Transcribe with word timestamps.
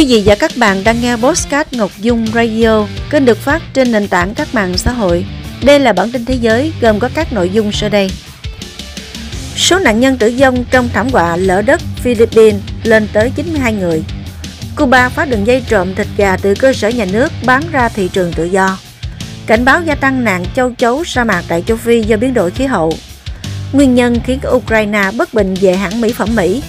Quý 0.00 0.06
vị 0.06 0.22
và 0.26 0.34
các 0.34 0.50
bạn 0.56 0.84
đang 0.84 1.00
nghe 1.00 1.16
Postcard 1.16 1.74
Ngọc 1.74 1.90
Dung 1.98 2.26
Radio, 2.34 2.86
kênh 3.10 3.24
được 3.24 3.38
phát 3.38 3.62
trên 3.74 3.92
nền 3.92 4.08
tảng 4.08 4.34
các 4.34 4.54
mạng 4.54 4.78
xã 4.78 4.92
hội. 4.92 5.24
Đây 5.62 5.80
là 5.80 5.92
bản 5.92 6.10
tin 6.12 6.24
thế 6.24 6.34
giới 6.34 6.72
gồm 6.80 6.98
có 6.98 7.08
các 7.14 7.32
nội 7.32 7.50
dung 7.50 7.72
sau 7.72 7.88
đây. 7.88 8.10
Số 9.56 9.78
nạn 9.78 10.00
nhân 10.00 10.18
tử 10.18 10.34
vong 10.38 10.64
trong 10.70 10.88
thảm 10.92 11.08
họa 11.08 11.36
lở 11.36 11.62
đất 11.62 11.80
Philippines 11.96 12.60
lên 12.82 13.08
tới 13.12 13.32
92 13.36 13.72
người. 13.72 14.02
Cuba 14.76 15.08
phá 15.08 15.24
đường 15.24 15.46
dây 15.46 15.62
trộm 15.68 15.94
thịt 15.94 16.06
gà 16.16 16.36
từ 16.36 16.54
cơ 16.54 16.72
sở 16.72 16.88
nhà 16.88 17.06
nước 17.12 17.32
bán 17.46 17.62
ra 17.72 17.88
thị 17.88 18.08
trường 18.12 18.32
tự 18.32 18.44
do. 18.44 18.78
Cảnh 19.46 19.64
báo 19.64 19.82
gia 19.86 19.94
tăng 19.94 20.24
nạn 20.24 20.44
châu 20.56 20.74
chấu 20.74 21.04
sa 21.04 21.24
mạc 21.24 21.42
tại 21.48 21.62
châu 21.66 21.76
Phi 21.76 22.02
do 22.02 22.16
biến 22.16 22.34
đổi 22.34 22.50
khí 22.50 22.64
hậu. 22.66 22.92
Nguyên 23.72 23.94
nhân 23.94 24.20
khiến 24.24 24.40
Ukraine 24.50 25.10
bất 25.16 25.34
bình 25.34 25.54
về 25.60 25.76
hãng 25.76 26.00
mỹ 26.00 26.12
phẩm 26.12 26.36
Mỹ 26.36 26.62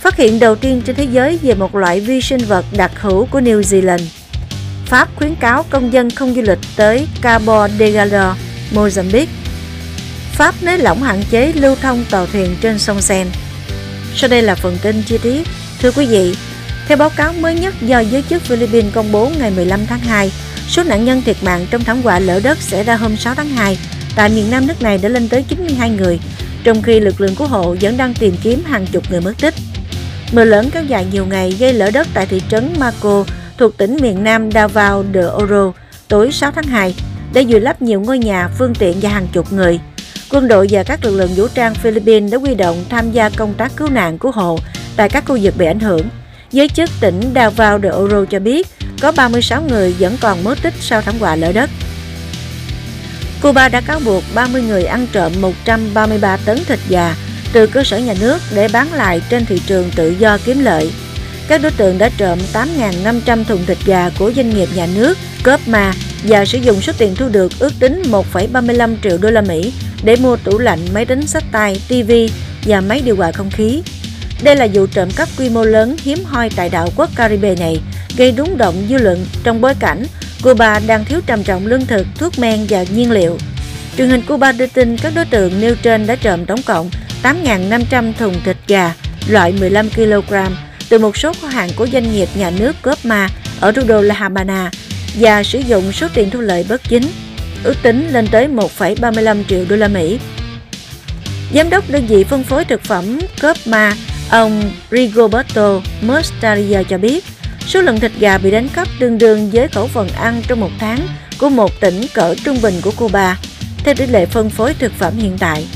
phát 0.00 0.16
hiện 0.16 0.40
đầu 0.40 0.56
tiên 0.56 0.82
trên 0.84 0.96
thế 0.96 1.04
giới 1.04 1.38
về 1.42 1.54
một 1.54 1.74
loại 1.74 2.00
vi 2.00 2.20
sinh 2.20 2.40
vật 2.40 2.64
đặc 2.76 2.90
hữu 2.94 3.26
của 3.26 3.40
New 3.40 3.60
Zealand. 3.60 4.06
Pháp 4.86 5.08
khuyến 5.16 5.34
cáo 5.34 5.64
công 5.70 5.92
dân 5.92 6.10
không 6.10 6.34
du 6.34 6.42
lịch 6.42 6.58
tới 6.76 7.06
Cabo 7.22 7.68
Delgado, 7.68 8.36
Mozambique. 8.74 9.26
Pháp 10.32 10.54
nới 10.62 10.78
lỏng 10.78 11.02
hạn 11.02 11.22
chế 11.30 11.52
lưu 11.52 11.76
thông 11.82 12.04
tàu 12.10 12.26
thuyền 12.26 12.56
trên 12.60 12.78
sông 12.78 13.00
Sen. 13.00 13.26
Sau 14.14 14.30
đây 14.30 14.42
là 14.42 14.54
phần 14.54 14.78
tin 14.82 15.02
chi 15.02 15.18
tiết. 15.18 15.48
Thưa 15.80 15.90
quý 15.92 16.06
vị, 16.06 16.34
theo 16.88 16.96
báo 16.96 17.10
cáo 17.16 17.32
mới 17.32 17.54
nhất 17.54 17.74
do 17.80 18.00
giới 18.00 18.22
chức 18.22 18.42
Philippines 18.42 18.94
công 18.94 19.12
bố 19.12 19.30
ngày 19.38 19.50
15 19.50 19.86
tháng 19.86 20.00
2, 20.00 20.32
số 20.68 20.84
nạn 20.84 21.04
nhân 21.04 21.22
thiệt 21.22 21.36
mạng 21.42 21.66
trong 21.70 21.84
thảm 21.84 22.02
họa 22.02 22.18
lở 22.18 22.40
đất 22.40 22.58
xảy 22.58 22.84
ra 22.84 22.96
hôm 22.96 23.16
6 23.16 23.34
tháng 23.34 23.48
2 23.48 23.78
tại 24.16 24.28
miền 24.28 24.50
Nam 24.50 24.66
nước 24.66 24.82
này 24.82 24.98
đã 24.98 25.08
lên 25.08 25.28
tới 25.28 25.44
92 25.48 25.90
người, 25.90 26.20
trong 26.64 26.82
khi 26.82 27.00
lực 27.00 27.20
lượng 27.20 27.34
cứu 27.34 27.46
hộ 27.46 27.76
vẫn 27.80 27.96
đang 27.96 28.14
tìm 28.14 28.34
kiếm 28.42 28.62
hàng 28.64 28.86
chục 28.86 29.10
người 29.10 29.20
mất 29.20 29.34
tích. 29.40 29.54
Mưa 30.32 30.44
lớn 30.44 30.70
kéo 30.72 30.84
dài 30.84 31.06
nhiều 31.12 31.26
ngày 31.26 31.56
gây 31.58 31.72
lở 31.72 31.90
đất 31.90 32.06
tại 32.14 32.26
thị 32.26 32.42
trấn 32.48 32.74
Marco 32.78 33.24
thuộc 33.58 33.76
tỉnh 33.76 33.96
miền 34.00 34.24
Nam 34.24 34.52
Davao 34.52 35.04
de 35.14 35.20
Oro 35.20 35.72
tối 36.08 36.32
6 36.32 36.52
tháng 36.52 36.64
2 36.64 36.94
đã 37.34 37.42
vùi 37.48 37.60
lấp 37.60 37.82
nhiều 37.82 38.00
ngôi 38.00 38.18
nhà, 38.18 38.48
phương 38.58 38.74
tiện 38.74 38.96
và 39.02 39.10
hàng 39.10 39.26
chục 39.32 39.52
người. 39.52 39.80
Quân 40.30 40.48
đội 40.48 40.66
và 40.70 40.82
các 40.82 41.04
lực 41.04 41.16
lượng 41.16 41.30
vũ 41.36 41.48
trang 41.54 41.74
Philippines 41.74 42.32
đã 42.32 42.38
huy 42.38 42.54
động 42.54 42.84
tham 42.88 43.12
gia 43.12 43.28
công 43.28 43.54
tác 43.54 43.72
cứu 43.76 43.88
nạn 43.90 44.18
cứu 44.18 44.32
hộ 44.32 44.58
tại 44.96 45.08
các 45.08 45.24
khu 45.26 45.38
vực 45.42 45.54
bị 45.58 45.66
ảnh 45.66 45.80
hưởng. 45.80 46.08
Giới 46.52 46.68
chức 46.68 46.90
tỉnh 47.00 47.20
Davao 47.34 47.80
de 47.80 47.90
Oro 47.90 48.24
cho 48.24 48.38
biết 48.38 48.66
có 49.00 49.12
36 49.12 49.62
người 49.62 49.94
vẫn 49.98 50.16
còn 50.20 50.44
mất 50.44 50.62
tích 50.62 50.74
sau 50.80 51.02
thảm 51.02 51.14
họa 51.18 51.36
lở 51.36 51.52
đất. 51.52 51.70
Cuba 53.42 53.68
đã 53.68 53.80
cáo 53.80 54.00
buộc 54.04 54.22
30 54.34 54.62
người 54.62 54.84
ăn 54.84 55.06
trộm 55.12 55.32
133 55.40 56.36
tấn 56.36 56.64
thịt 56.64 56.78
gà 56.88 57.14
từ 57.52 57.66
cơ 57.66 57.84
sở 57.84 57.98
nhà 57.98 58.14
nước 58.20 58.38
để 58.54 58.68
bán 58.72 58.92
lại 58.92 59.22
trên 59.30 59.46
thị 59.46 59.60
trường 59.66 59.90
tự 59.96 60.10
do 60.18 60.38
kiếm 60.44 60.58
lợi. 60.58 60.90
Các 61.48 61.62
đối 61.62 61.72
tượng 61.72 61.98
đã 61.98 62.10
trộm 62.16 62.38
8.500 62.52 63.44
thùng 63.44 63.66
thịt 63.66 63.78
gà 63.86 64.10
của 64.18 64.32
doanh 64.36 64.50
nghiệp 64.50 64.68
nhà 64.74 64.86
nước 64.94 65.18
Copma 65.44 65.92
và 66.22 66.44
sử 66.44 66.58
dụng 66.58 66.80
số 66.80 66.92
tiền 66.98 67.14
thu 67.14 67.28
được 67.28 67.52
ước 67.58 67.72
tính 67.80 68.02
1,35 68.32 68.96
triệu 69.02 69.18
đô 69.18 69.30
la 69.30 69.40
Mỹ 69.40 69.72
để 70.02 70.16
mua 70.16 70.36
tủ 70.36 70.58
lạnh, 70.58 70.78
máy 70.94 71.04
tính 71.04 71.26
sách 71.26 71.44
tay, 71.52 71.80
TV 71.88 72.12
và 72.66 72.80
máy 72.80 73.02
điều 73.04 73.16
hòa 73.16 73.32
không 73.32 73.50
khí. 73.50 73.82
Đây 74.42 74.56
là 74.56 74.68
vụ 74.74 74.86
trộm 74.86 75.08
cắp 75.16 75.28
quy 75.38 75.48
mô 75.48 75.64
lớn 75.64 75.96
hiếm 76.02 76.24
hoi 76.24 76.50
tại 76.56 76.68
đảo 76.68 76.88
quốc 76.96 77.10
Caribe 77.16 77.54
này, 77.54 77.80
gây 78.16 78.34
rúng 78.36 78.58
động 78.58 78.86
dư 78.88 78.98
luận 78.98 79.26
trong 79.44 79.60
bối 79.60 79.74
cảnh 79.80 80.04
Cuba 80.42 80.80
đang 80.86 81.04
thiếu 81.04 81.20
trầm 81.26 81.42
trọng 81.42 81.66
lương 81.66 81.86
thực, 81.86 82.06
thuốc 82.18 82.38
men 82.38 82.66
và 82.68 82.84
nhiên 82.94 83.10
liệu. 83.10 83.38
Truyền 83.98 84.08
hình 84.08 84.22
Cuba 84.22 84.52
đưa 84.52 84.66
tin 84.66 84.96
các 84.96 85.12
đối 85.16 85.24
tượng 85.24 85.60
nêu 85.60 85.74
trên 85.82 86.06
đã 86.06 86.14
trộm 86.16 86.46
tổng 86.46 86.62
cộng 86.62 86.90
8.500 87.22 88.12
thùng 88.12 88.34
thịt 88.44 88.56
gà 88.66 88.94
loại 89.28 89.52
15 89.60 89.90
kg 89.90 90.34
từ 90.88 90.98
một 90.98 91.16
số 91.16 91.32
kho 91.32 91.48
hàng 91.48 91.70
của 91.76 91.86
doanh 91.86 92.12
nghiệp 92.12 92.28
nhà 92.34 92.50
nước 92.50 92.76
Copma 92.82 93.28
ở 93.60 93.72
thủ 93.72 93.82
đô 93.86 94.02
La 94.02 94.14
Habana 94.14 94.70
và 95.14 95.42
sử 95.42 95.58
dụng 95.58 95.92
số 95.92 96.08
tiền 96.14 96.30
thu 96.30 96.40
lợi 96.40 96.66
bất 96.68 96.82
chính, 96.88 97.02
ước 97.64 97.74
tính 97.82 98.08
lên 98.10 98.26
tới 98.30 98.48
1,35 98.48 99.44
triệu 99.48 99.64
đô 99.68 99.76
la 99.76 99.88
Mỹ. 99.88 100.18
Giám 101.54 101.70
đốc 101.70 101.90
đơn 101.90 102.06
vị 102.06 102.24
phân 102.24 102.44
phối 102.44 102.64
thực 102.64 102.82
phẩm 102.82 103.18
Copma, 103.42 103.92
ông 104.30 104.72
Rigoberto 104.90 105.80
Mostaria 106.02 106.82
cho 106.88 106.98
biết, 106.98 107.24
số 107.66 107.80
lượng 107.80 108.00
thịt 108.00 108.12
gà 108.18 108.38
bị 108.38 108.50
đánh 108.50 108.68
cắp 108.68 108.88
tương 109.00 109.18
đương 109.18 109.50
với 109.52 109.68
khẩu 109.68 109.86
phần 109.86 110.08
ăn 110.08 110.42
trong 110.48 110.60
một 110.60 110.70
tháng 110.78 110.98
của 111.38 111.48
một 111.48 111.80
tỉnh 111.80 112.00
cỡ 112.14 112.34
trung 112.44 112.58
bình 112.62 112.74
của 112.82 112.92
Cuba, 112.96 113.38
theo 113.84 113.94
tỷ 113.94 114.06
lệ 114.06 114.26
phân 114.26 114.50
phối 114.50 114.74
thực 114.74 114.92
phẩm 114.98 115.18
hiện 115.18 115.38
tại. 115.38 115.66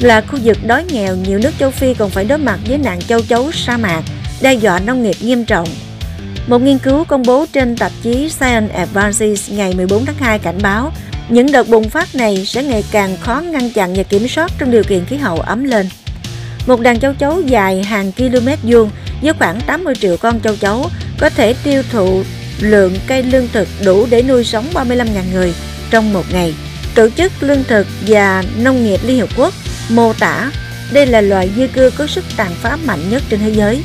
Là 0.00 0.20
khu 0.20 0.38
vực 0.44 0.58
đói 0.66 0.84
nghèo, 0.84 1.16
nhiều 1.16 1.38
nước 1.38 1.50
châu 1.58 1.70
Phi 1.70 1.94
còn 1.94 2.10
phải 2.10 2.24
đối 2.24 2.38
mặt 2.38 2.58
với 2.68 2.78
nạn 2.78 3.00
châu 3.00 3.20
chấu 3.22 3.52
sa 3.52 3.76
mạc, 3.76 4.02
đe 4.42 4.54
dọa 4.54 4.78
nông 4.78 5.02
nghiệp 5.02 5.16
nghiêm 5.20 5.44
trọng. 5.44 5.68
Một 6.46 6.62
nghiên 6.62 6.78
cứu 6.78 7.04
công 7.04 7.22
bố 7.22 7.46
trên 7.52 7.76
tạp 7.76 7.92
chí 8.02 8.28
Science 8.28 8.74
Advances 8.74 9.50
ngày 9.50 9.74
14 9.74 10.06
tháng 10.06 10.16
2 10.18 10.38
cảnh 10.38 10.58
báo 10.62 10.92
những 11.28 11.52
đợt 11.52 11.68
bùng 11.68 11.90
phát 11.90 12.14
này 12.14 12.46
sẽ 12.46 12.62
ngày 12.62 12.84
càng 12.92 13.16
khó 13.20 13.40
ngăn 13.40 13.70
chặn 13.70 13.94
và 13.94 14.02
kiểm 14.02 14.28
soát 14.28 14.52
trong 14.58 14.70
điều 14.70 14.82
kiện 14.84 15.04
khí 15.04 15.16
hậu 15.16 15.36
ấm 15.36 15.64
lên. 15.64 15.88
Một 16.66 16.80
đàn 16.80 17.00
châu 17.00 17.14
chấu 17.14 17.40
dài 17.40 17.82
hàng 17.82 18.12
km 18.12 18.48
vuông 18.62 18.90
với 19.22 19.32
khoảng 19.32 19.60
80 19.60 19.94
triệu 19.94 20.16
con 20.16 20.40
châu 20.40 20.56
chấu 20.56 20.86
có 21.18 21.30
thể 21.30 21.54
tiêu 21.64 21.82
thụ 21.92 22.22
lượng 22.60 22.96
cây 23.06 23.22
lương 23.22 23.48
thực 23.52 23.68
đủ 23.84 24.06
để 24.10 24.22
nuôi 24.22 24.44
sống 24.44 24.66
35.000 24.74 25.04
người 25.32 25.54
trong 25.90 26.12
một 26.12 26.24
ngày. 26.32 26.54
Tổ 26.94 27.08
chức 27.10 27.32
Lương 27.40 27.64
thực 27.64 27.86
và 28.06 28.44
Nông 28.58 28.84
nghiệp 28.84 29.00
Liên 29.04 29.20
Hợp 29.20 29.28
Quốc 29.36 29.54
mô 29.88 30.12
tả 30.12 30.50
đây 30.92 31.06
là 31.06 31.20
loài 31.20 31.50
dư 31.56 31.66
cư 31.66 31.90
có 31.98 32.06
sức 32.06 32.24
tàn 32.36 32.50
phá 32.54 32.76
mạnh 32.84 33.10
nhất 33.10 33.22
trên 33.28 33.40
thế 33.40 33.50
giới. 33.50 33.84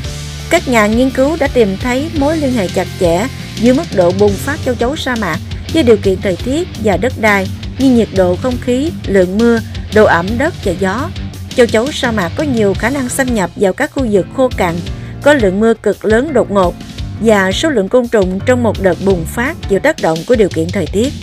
Các 0.50 0.68
nhà 0.68 0.88
nghiên 0.88 1.10
cứu 1.10 1.38
đã 1.40 1.48
tìm 1.48 1.78
thấy 1.78 2.10
mối 2.20 2.38
liên 2.38 2.54
hệ 2.54 2.68
chặt 2.68 2.88
chẽ 3.00 3.28
giữa 3.56 3.74
mức 3.74 3.84
độ 3.96 4.12
bùng 4.20 4.34
phát 4.34 4.60
châu 4.66 4.76
chấu 4.76 4.96
sa 4.96 5.16
mạc 5.16 5.38
với 5.74 5.84
điều 5.84 5.98
kiện 5.98 6.22
thời 6.22 6.36
tiết 6.36 6.68
và 6.84 6.98
đất 6.98 7.14
đai 7.22 7.48
như 7.80 7.92
nhiệt 7.92 8.08
độ 8.16 8.36
không 8.36 8.58
khí, 8.62 8.92
lượng 9.08 9.38
mưa, 9.38 9.60
độ 9.94 10.06
ẩm 10.06 10.28
đất 10.38 10.54
và 10.66 10.72
gió. 10.80 11.10
Châu 11.56 11.66
chấu 11.66 11.92
sa 11.92 12.12
mạc 12.12 12.32
có 12.36 12.44
nhiều 12.44 12.74
khả 12.74 12.90
năng 12.90 13.10
xâm 13.10 13.36
nhập 13.36 13.50
vào 13.56 13.74
các 13.74 13.92
khu 13.92 14.08
vực 14.12 14.26
khô 14.36 14.50
cằn, 14.58 14.76
có 15.22 15.34
lượng 15.34 15.60
mưa 15.60 15.74
cực 15.74 16.06
lớn 16.06 16.34
đột 16.34 16.52
ngột 16.52 16.76
và 17.22 17.52
số 17.52 17.70
lượng 17.70 17.90
côn 17.90 18.08
trùng 18.08 18.40
trong 18.46 18.64
một 18.64 18.82
đợt 18.82 18.98
bùng 19.06 19.26
phát 19.26 19.58
chịu 19.70 19.80
tác 19.80 20.02
động 20.02 20.18
của 20.28 20.36
điều 20.36 20.50
kiện 20.50 20.68
thời 20.70 20.88
tiết. 20.88 21.14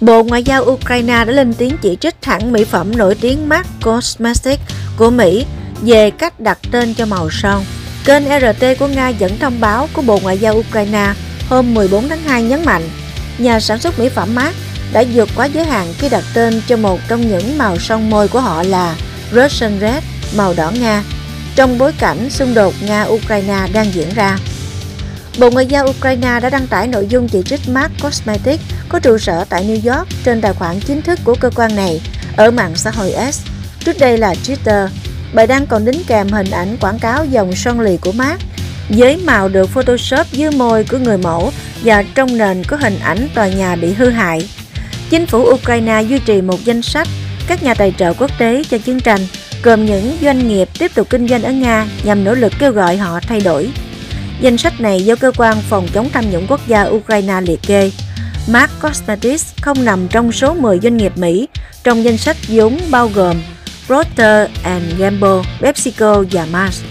Bộ 0.00 0.22
Ngoại 0.22 0.42
giao 0.42 0.64
Ukraine 0.64 1.24
đã 1.24 1.32
lên 1.32 1.54
tiếng 1.54 1.76
chỉ 1.82 1.96
trích 2.00 2.14
hãng 2.22 2.52
mỹ 2.52 2.64
phẩm 2.64 2.96
nổi 2.96 3.14
tiếng 3.20 3.48
Mark 3.48 3.66
Cosmetics 3.82 4.62
của 4.96 5.10
Mỹ 5.10 5.46
về 5.82 6.10
cách 6.10 6.40
đặt 6.40 6.58
tên 6.70 6.94
cho 6.94 7.06
màu 7.06 7.30
son. 7.30 7.64
Kênh 8.04 8.24
RT 8.24 8.64
của 8.78 8.86
Nga 8.86 9.08
dẫn 9.08 9.38
thông 9.38 9.60
báo 9.60 9.88
của 9.92 10.02
Bộ 10.02 10.18
Ngoại 10.22 10.38
giao 10.38 10.54
Ukraine 10.54 11.12
hôm 11.48 11.74
14 11.74 12.08
tháng 12.08 12.22
2 12.22 12.42
nhấn 12.42 12.64
mạnh 12.64 12.82
nhà 13.38 13.60
sản 13.60 13.78
xuất 13.78 13.98
mỹ 13.98 14.08
phẩm 14.08 14.34
Mark 14.34 14.56
đã 14.92 15.04
vượt 15.14 15.28
quá 15.36 15.46
giới 15.46 15.64
hạn 15.64 15.86
khi 15.98 16.08
đặt 16.08 16.24
tên 16.34 16.62
cho 16.66 16.76
một 16.76 17.00
trong 17.08 17.28
những 17.28 17.58
màu 17.58 17.78
son 17.78 18.10
môi 18.10 18.28
của 18.28 18.40
họ 18.40 18.62
là 18.62 18.96
Russian 19.32 19.80
Red, 19.80 20.02
màu 20.36 20.54
đỏ 20.56 20.70
Nga, 20.80 21.02
trong 21.56 21.78
bối 21.78 21.92
cảnh 21.98 22.30
xung 22.30 22.54
đột 22.54 22.74
Nga-Ukraine 22.86 23.72
đang 23.72 23.94
diễn 23.94 24.08
ra. 24.14 24.38
Bộ 25.40 25.50
Ngoại 25.50 25.66
giao 25.66 25.86
Ukraine 25.86 26.40
đã 26.40 26.50
đăng 26.50 26.66
tải 26.66 26.86
nội 26.86 27.06
dung 27.08 27.28
chỉ 27.28 27.42
trích 27.42 27.68
Mark 27.68 27.92
Cosmetics 28.02 28.62
có 28.88 28.98
trụ 28.98 29.18
sở 29.18 29.44
tại 29.48 29.64
New 29.64 29.94
York 29.94 30.08
trên 30.24 30.40
tài 30.40 30.52
khoản 30.52 30.80
chính 30.80 31.02
thức 31.02 31.18
của 31.24 31.34
cơ 31.40 31.50
quan 31.54 31.76
này 31.76 32.00
ở 32.36 32.50
mạng 32.50 32.72
xã 32.76 32.90
hội 32.90 33.14
S. 33.32 33.40
trước 33.78 33.98
đây 33.98 34.18
là 34.18 34.34
Twitter. 34.44 34.88
Bài 35.34 35.46
đăng 35.46 35.66
còn 35.66 35.84
đính 35.84 36.02
kèm 36.06 36.28
hình 36.28 36.50
ảnh 36.50 36.76
quảng 36.80 36.98
cáo 36.98 37.24
dòng 37.24 37.54
son 37.56 37.80
lì 37.80 37.96
của 37.96 38.12
Mark 38.12 38.40
với 38.88 39.16
màu 39.16 39.48
được 39.48 39.70
Photoshop 39.70 40.26
dưới 40.32 40.50
môi 40.50 40.84
của 40.84 40.98
người 40.98 41.18
mẫu 41.18 41.52
và 41.84 42.02
trong 42.14 42.38
nền 42.38 42.64
có 42.64 42.76
hình 42.76 42.98
ảnh 43.02 43.28
tòa 43.34 43.48
nhà 43.48 43.76
bị 43.76 43.92
hư 43.92 44.10
hại. 44.10 44.48
Chính 45.10 45.26
phủ 45.26 45.38
Ukraine 45.38 46.02
duy 46.02 46.18
trì 46.18 46.40
một 46.40 46.64
danh 46.64 46.82
sách 46.82 47.08
các 47.46 47.62
nhà 47.62 47.74
tài 47.74 47.94
trợ 47.98 48.12
quốc 48.12 48.30
tế 48.38 48.62
cho 48.70 48.78
chiến 48.78 49.00
tranh, 49.00 49.20
gồm 49.62 49.86
những 49.86 50.16
doanh 50.22 50.48
nghiệp 50.48 50.68
tiếp 50.78 50.90
tục 50.94 51.06
kinh 51.10 51.28
doanh 51.28 51.42
ở 51.42 51.52
Nga 51.52 51.86
nhằm 52.04 52.24
nỗ 52.24 52.34
lực 52.34 52.52
kêu 52.58 52.72
gọi 52.72 52.96
họ 52.96 53.20
thay 53.20 53.40
đổi. 53.40 53.70
Danh 54.40 54.58
sách 54.58 54.80
này 54.80 55.04
do 55.04 55.14
cơ 55.16 55.32
quan 55.36 55.56
phòng 55.68 55.88
chống 55.92 56.08
tham 56.12 56.30
nhũng 56.30 56.46
quốc 56.48 56.60
gia 56.66 56.84
Ukraine 56.84 57.40
liệt 57.40 57.60
kê. 57.62 57.90
Mark 58.48 58.70
Cosmetics 58.82 59.54
không 59.60 59.84
nằm 59.84 60.08
trong 60.08 60.32
số 60.32 60.54
10 60.54 60.78
doanh 60.78 60.96
nghiệp 60.96 61.12
Mỹ 61.16 61.48
trong 61.84 62.04
danh 62.04 62.18
sách 62.18 62.36
vốn 62.48 62.78
bao 62.90 63.10
gồm 63.14 63.36
Procter 63.86 64.50
Gamble, 64.98 65.42
PepsiCo 65.60 66.24
và 66.30 66.46
Mars. 66.52 66.82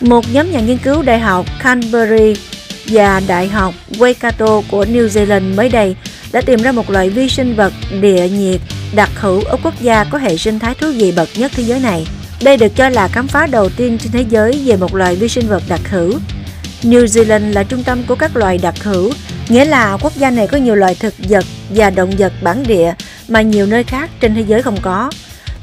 Một 0.00 0.24
nhóm 0.32 0.50
nhà 0.50 0.60
nghiên 0.60 0.78
cứu 0.78 1.02
Đại 1.02 1.18
học 1.18 1.46
Canterbury 1.62 2.40
và 2.86 3.20
Đại 3.26 3.48
học 3.48 3.74
Waikato 3.90 4.62
của 4.70 4.84
New 4.84 5.08
Zealand 5.08 5.54
mới 5.54 5.68
đây 5.68 5.96
đã 6.32 6.40
tìm 6.40 6.62
ra 6.62 6.72
một 6.72 6.90
loại 6.90 7.10
vi 7.10 7.28
sinh 7.28 7.56
vật 7.56 7.72
địa 8.00 8.28
nhiệt 8.28 8.60
đặc 8.94 9.10
hữu 9.14 9.42
ở 9.44 9.56
quốc 9.62 9.74
gia 9.80 10.04
có 10.04 10.18
hệ 10.18 10.36
sinh 10.36 10.58
thái 10.58 10.74
thú 10.74 10.86
vị 10.92 11.12
bậc 11.16 11.28
nhất 11.36 11.52
thế 11.54 11.62
giới 11.62 11.80
này. 11.80 12.06
Đây 12.44 12.56
được 12.56 12.76
cho 12.76 12.88
là 12.88 13.08
khám 13.08 13.28
phá 13.28 13.46
đầu 13.46 13.68
tiên 13.68 13.98
trên 13.98 14.12
thế 14.12 14.24
giới 14.30 14.62
về 14.66 14.76
một 14.76 14.94
loài 14.94 15.16
vi 15.16 15.28
sinh 15.28 15.48
vật 15.48 15.62
đặc 15.68 15.80
hữu. 15.90 16.12
New 16.82 17.04
Zealand 17.04 17.52
là 17.52 17.62
trung 17.62 17.82
tâm 17.82 18.02
của 18.02 18.14
các 18.14 18.36
loài 18.36 18.58
đặc 18.58 18.74
hữu, 18.82 19.12
nghĩa 19.48 19.64
là 19.64 19.98
quốc 20.02 20.12
gia 20.16 20.30
này 20.30 20.46
có 20.46 20.58
nhiều 20.58 20.74
loài 20.74 20.94
thực 20.94 21.14
vật 21.28 21.44
và 21.70 21.90
động 21.90 22.10
vật 22.18 22.32
bản 22.42 22.64
địa 22.66 22.94
mà 23.28 23.42
nhiều 23.42 23.66
nơi 23.66 23.84
khác 23.84 24.10
trên 24.20 24.34
thế 24.34 24.44
giới 24.46 24.62
không 24.62 24.76
có. 24.82 25.10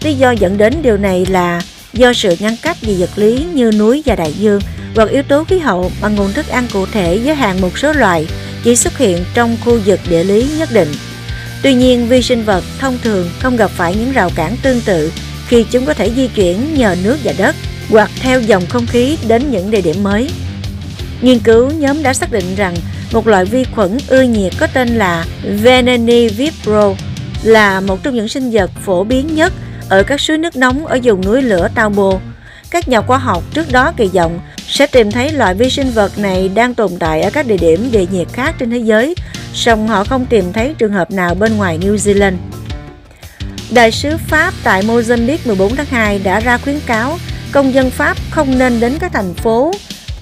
Lý 0.04 0.14
do 0.14 0.32
dẫn 0.32 0.58
đến 0.58 0.74
điều 0.82 0.98
này 0.98 1.26
là 1.30 1.62
do 1.94 2.14
sự 2.14 2.36
ngăn 2.40 2.56
cách 2.62 2.78
về 2.82 2.94
vật 2.94 3.10
lý 3.16 3.46
như 3.54 3.72
núi 3.72 4.04
và 4.06 4.16
đại 4.16 4.34
dương 4.34 4.62
hoặc 4.96 5.10
yếu 5.10 5.24
tố 5.24 5.44
khí 5.44 5.60
hậu 5.60 5.92
mà 6.02 6.08
nguồn 6.08 6.34
thức 6.34 6.48
ăn 6.48 6.68
cụ 6.74 6.86
thể 6.86 7.20
giới 7.24 7.36
hạn 7.36 7.62
một 7.62 7.78
số 7.78 7.94
loài 7.94 8.28
chỉ 8.64 8.76
xuất 8.76 8.98
hiện 8.98 9.18
trong 9.34 9.58
khu 9.66 9.80
vực 9.86 10.00
địa 10.10 10.24
lý 10.24 10.50
nhất 10.58 10.70
định. 10.72 10.90
Tuy 11.64 11.74
nhiên, 11.74 12.08
vi 12.08 12.22
sinh 12.22 12.44
vật 12.44 12.64
thông 12.80 12.98
thường 13.04 13.30
không 13.40 13.58
gặp 13.58 13.72
phải 13.72 13.96
những 13.96 14.12
rào 14.12 14.32
cản 14.36 14.56
tương 14.64 14.82
tự 14.82 15.12
khi 15.48 15.66
chúng 15.72 15.86
có 15.86 15.94
thể 15.94 16.12
di 16.16 16.28
chuyển 16.28 16.74
nhờ 16.74 16.96
nước 17.04 17.18
và 17.24 17.34
đất 17.38 17.56
hoặc 17.90 18.10
theo 18.20 18.42
dòng 18.42 18.64
không 18.70 18.86
khí 18.86 19.18
đến 19.28 19.52
những 19.52 19.72
địa 19.72 19.82
điểm 19.82 20.04
mới. 20.04 20.30
Nghiên 21.22 21.40
cứu 21.40 21.72
nhóm 21.72 22.04
đã 22.04 22.14
xác 22.14 22.32
định 22.32 22.56
rằng 22.56 22.76
một 23.14 23.28
loại 23.28 23.46
vi 23.46 23.64
khuẩn 23.64 23.98
ưa 24.08 24.22
nhiệt 24.22 24.54
có 24.60 24.68
tên 24.68 24.88
là 24.88 25.26
Venenivipro 25.44 26.94
là 27.44 27.80
một 27.80 28.04
trong 28.04 28.16
những 28.16 28.28
sinh 28.28 28.52
vật 28.52 28.72
phổ 28.86 29.04
biến 29.04 29.36
nhất 29.36 29.54
ở 29.90 30.04
các 30.04 30.22
suối 30.22 30.38
nước 30.38 30.56
nóng 30.56 30.86
ở 30.86 31.00
vùng 31.04 31.26
núi 31.26 31.42
lửa 31.42 31.68
Taubo. 31.76 32.20
Các 32.70 32.90
nhà 32.90 33.02
khoa 33.02 33.18
học 33.18 33.44
trước 33.54 33.72
đó 33.72 33.94
kỳ 33.98 34.08
vọng 34.08 34.40
sẽ 34.68 34.88
tìm 34.88 35.12
thấy 35.12 35.32
loại 35.32 35.56
vi 35.56 35.70
sinh 35.70 35.92
vật 35.92 36.18
này 36.18 36.50
đang 36.50 36.76
tồn 36.76 36.92
tại 37.00 37.22
ở 37.22 37.30
các 37.30 37.48
địa 37.48 37.58
điểm 37.58 37.92
địa 37.92 38.06
nhiệt 38.12 38.28
khác 38.34 38.56
trên 38.60 38.72
thế 38.72 38.78
giới, 38.78 39.16
song 39.54 39.88
họ 39.88 40.04
không 40.04 40.26
tìm 40.26 40.54
thấy 40.54 40.74
trường 40.78 40.94
hợp 40.94 41.12
nào 41.12 41.36
bên 41.36 41.58
ngoài 41.58 41.80
New 41.82 41.96
Zealand. 41.96 42.36
Đại 43.72 43.92
sứ 43.92 44.18
Pháp 44.28 44.54
tại 44.64 44.84
Mozambique 44.84 45.38
14 45.46 45.76
tháng 45.76 45.86
2 45.86 46.20
đã 46.20 46.40
ra 46.40 46.58
khuyến 46.58 46.80
cáo 46.86 47.18
công 47.52 47.74
dân 47.74 47.92
Pháp 47.92 48.18
không 48.30 48.60
nên 48.60 48.80
đến 48.80 48.98
các 49.00 49.12
thành 49.14 49.34
phố 49.34 49.72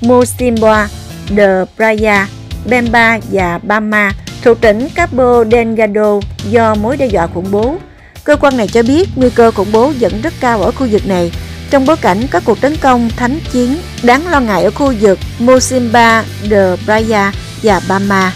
Mosimboa, 0.02 0.90
de 1.38 1.66
Praia, 1.76 2.26
Bemba 2.66 3.20
và 3.32 3.60
Bama 3.64 4.12
thuộc 4.44 4.62
tỉnh 4.62 4.88
Cabo 4.96 5.44
Delgado 5.52 6.20
do 6.50 6.76
mối 6.76 6.98
đe 6.98 7.08
dọa 7.08 7.28
khủng 7.28 7.52
bố. 7.52 7.76
Cơ 8.24 8.36
quan 8.36 8.58
này 8.58 8.68
cho 8.68 8.84
biết 8.84 9.10
nguy 9.16 9.30
cơ 9.30 9.52
khủng 9.52 9.72
bố 9.72 9.92
vẫn 10.00 10.22
rất 10.22 10.34
cao 10.40 10.62
ở 10.62 10.72
khu 10.72 10.88
vực 10.92 11.08
này 11.08 11.32
trong 11.70 11.86
bối 11.86 11.98
cảnh 11.98 12.28
các 12.32 12.44
cuộc 12.46 12.62
tấn 12.62 12.78
công 12.78 13.10
thánh 13.10 13.40
chiến 13.52 13.78
đáng 14.04 14.28
lo 14.28 14.40
ngại 14.40 14.64
ở 14.64 14.72
khu 14.72 14.94
vực 15.00 15.20
Mosimba 15.40 16.24
de 16.50 16.76
Praia 16.86 17.32
và 17.64 17.82
Bama. 17.88 18.34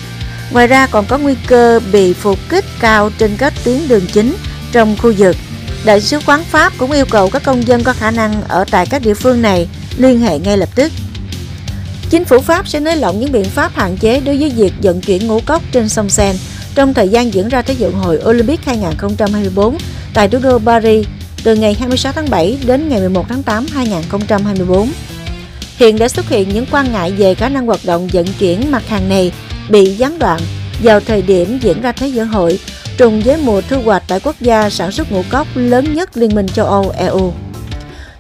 Ngoài 0.52 0.68
ra 0.68 0.88
còn 0.88 1.06
có 1.06 1.18
nguy 1.18 1.36
cơ 1.48 1.80
bị 1.92 2.14
phục 2.14 2.40
kích 2.50 2.66
cao 2.80 3.10
trên 3.18 3.32
các 3.38 3.54
tuyến 3.64 3.88
đường 3.88 4.06
chính 4.14 4.34
trong 4.72 4.96
khu 4.98 5.14
vực. 5.18 5.36
Đại 5.86 6.02
sứ 6.02 6.20
quán 6.26 6.44
Pháp 6.44 6.74
cũng 6.78 6.92
yêu 6.92 7.06
cầu 7.10 7.30
các 7.30 7.44
công 7.44 7.68
dân 7.68 7.84
có 7.84 7.94
khả 7.94 8.12
năng 8.12 8.44
ở 8.48 8.66
tại 8.72 8.86
các 8.86 9.02
địa 9.02 9.14
phương 9.14 9.42
này 9.42 9.68
liên 9.98 10.20
hệ 10.20 10.40
ngay 10.40 10.58
lập 10.58 10.70
tức. 10.76 10.92
Chính 12.10 12.26
phủ 12.26 12.42
Pháp 12.42 12.68
sẽ 12.68 12.80
nới 12.80 12.96
lỏng 12.96 13.20
những 13.20 13.32
biện 13.32 13.46
pháp 13.46 13.76
hạn 13.76 13.98
chế 13.98 14.20
đối 14.20 14.38
với 14.38 14.50
việc 14.50 14.74
vận 14.82 15.02
chuyển 15.02 15.28
ngũ 15.28 15.40
cốc 15.40 15.64
trên 15.72 15.90
sông 15.90 16.10
Seine 16.10 16.40
trong 16.76 16.94
thời 16.94 17.10
gian 17.10 17.34
diễn 17.34 17.50
ra 17.50 17.62
Thế 17.62 17.76
vận 17.80 17.94
hội 17.94 18.20
Olympic 18.26 18.66
2024 18.66 19.78
tại 20.14 20.28
thủ 20.28 20.40
đô 20.40 20.60
Paris 20.60 21.08
từ 21.44 21.56
ngày 21.56 21.74
26 21.74 22.14
tháng 22.14 22.30
7 22.30 22.58
đến 22.66 22.90
ngày 22.90 23.00
11 23.00 23.26
tháng 23.30 23.44
8 23.44 23.66
2024. 23.74 24.92
Hiện 25.78 26.00
đã 26.00 26.08
xuất 26.08 26.30
hiện 26.30 26.50
những 26.50 26.66
quan 26.72 26.92
ngại 26.92 27.12
về 27.12 27.36
khả 27.36 27.50
năng 27.50 27.66
hoạt 27.66 27.80
động 27.86 28.08
vận 28.08 28.26
chuyển 28.40 28.72
mặt 28.72 28.88
hàng 28.88 29.10
này 29.10 29.32
bị 29.70 29.86
gián 29.86 30.20
đoạn 30.20 30.42
vào 30.84 31.00
thời 31.00 31.22
điểm 31.22 31.60
diễn 31.62 31.82
ra 31.82 31.92
Thế 31.92 32.12
vận 32.16 32.28
hội 32.28 32.60
trùng 33.00 33.22
với 33.22 33.38
mùa 33.38 33.62
thu 33.70 33.82
hoạch 33.82 34.04
tại 34.08 34.20
quốc 34.24 34.36
gia 34.42 34.70
sản 34.70 34.92
xuất 34.92 35.12
ngũ 35.12 35.24
cốc 35.30 35.48
lớn 35.56 35.94
nhất 35.94 36.18
Liên 36.18 36.36
minh 36.36 36.48
châu 36.48 36.66
Âu 36.66 36.94
EU. 36.98 37.34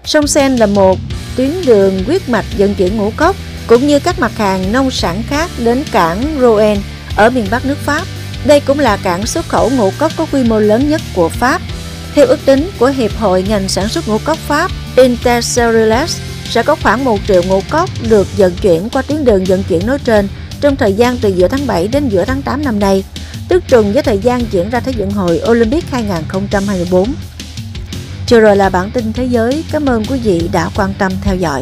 Sông 0.05 0.27
Sen 0.27 0.55
là 0.55 0.65
một 0.65 0.99
tuyến 1.35 1.51
đường 1.65 2.03
huyết 2.03 2.29
mạch 2.29 2.45
vận 2.57 2.75
chuyển 2.75 2.97
ngũ 2.97 3.11
cốc 3.17 3.35
cũng 3.67 3.87
như 3.87 3.99
các 3.99 4.19
mặt 4.19 4.31
hàng 4.37 4.71
nông 4.71 4.91
sản 4.91 5.23
khác 5.27 5.49
đến 5.57 5.83
cảng 5.91 6.37
Rouen 6.41 6.81
ở 7.15 7.29
miền 7.29 7.45
Bắc 7.51 7.65
nước 7.65 7.77
Pháp. 7.77 8.03
Đây 8.45 8.59
cũng 8.59 8.79
là 8.79 8.97
cảng 8.97 9.25
xuất 9.25 9.47
khẩu 9.47 9.69
ngũ 9.69 9.91
cốc 9.99 10.11
có 10.17 10.25
quy 10.31 10.43
mô 10.43 10.59
lớn 10.59 10.89
nhất 10.89 11.01
của 11.15 11.29
Pháp. 11.29 11.61
Theo 12.15 12.25
ước 12.25 12.39
tính 12.45 12.69
của 12.79 12.87
Hiệp 12.87 13.11
hội 13.17 13.45
ngành 13.49 13.69
sản 13.69 13.89
xuất 13.89 14.07
ngũ 14.07 14.17
cốc 14.17 14.37
Pháp 14.37 14.71
Intercellulose, 14.95 16.23
sẽ 16.49 16.63
có 16.63 16.75
khoảng 16.75 17.05
1 17.05 17.19
triệu 17.27 17.43
ngũ 17.43 17.61
cốc 17.69 17.89
được 18.09 18.27
vận 18.37 18.55
chuyển 18.61 18.89
qua 18.89 19.01
tuyến 19.01 19.25
đường 19.25 19.43
vận 19.43 19.63
chuyển 19.63 19.87
nói 19.87 19.97
trên 20.03 20.27
trong 20.61 20.75
thời 20.75 20.93
gian 20.93 21.17
từ 21.17 21.29
giữa 21.29 21.47
tháng 21.47 21.67
7 21.67 21.87
đến 21.87 22.09
giữa 22.09 22.25
tháng 22.25 22.41
8 22.41 22.63
năm 22.63 22.79
nay, 22.79 23.03
tức 23.49 23.63
trùng 23.67 23.93
với 23.93 24.03
thời 24.03 24.17
gian 24.17 24.41
diễn 24.51 24.69
ra 24.69 24.79
Thế 24.79 24.91
vận 24.97 25.11
hội 25.11 25.41
Olympic 25.49 25.91
2024. 25.91 27.13
Chưa 28.25 28.39
rồi 28.39 28.55
là 28.55 28.69
bản 28.69 28.91
tin 28.91 29.13
thế 29.13 29.25
giới. 29.25 29.63
Cảm 29.71 29.85
ơn 29.85 30.05
quý 30.05 30.19
vị 30.19 30.49
đã 30.51 30.69
quan 30.75 30.93
tâm 30.97 31.11
theo 31.21 31.35
dõi. 31.35 31.61